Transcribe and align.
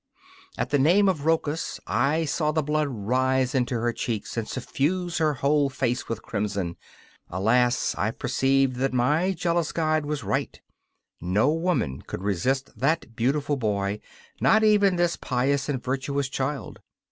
At 0.57 0.71
the 0.71 0.79
name 0.79 1.07
of 1.07 1.27
Rochus 1.27 1.79
I 1.85 2.25
saw 2.25 2.51
the 2.51 2.63
blood 2.63 2.87
rise 2.89 3.53
into 3.53 3.75
her 3.75 3.93
cheeks 3.93 4.35
and 4.35 4.47
suffuse 4.49 5.19
her 5.19 5.35
whole 5.35 5.69
face 5.69 6.09
with 6.09 6.23
crimson. 6.23 6.75
Alas, 7.29 7.93
I 7.95 8.09
perceived 8.09 8.77
that 8.77 8.93
my 8.93 9.33
jealous 9.33 9.71
guide 9.71 10.07
was 10.07 10.23
right: 10.23 10.59
no 11.21 11.53
woman 11.53 12.01
could 12.01 12.23
resist 12.23 12.71
that 12.79 13.15
beautiful 13.15 13.57
boy, 13.57 13.99
not 14.41 14.63
even 14.63 14.95
this 14.95 15.17
pious 15.17 15.69
and 15.69 15.83
virtuous 15.83 16.29
child. 16.29 16.79